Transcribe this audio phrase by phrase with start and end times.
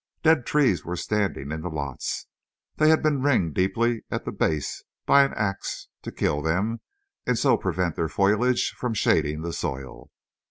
[0.23, 2.25] Dead trees were standing in the lots.
[2.77, 6.81] They had been ringed deeply at the base by an ax, to kill them,
[7.27, 10.09] and so prevent their foliage from shading the soil.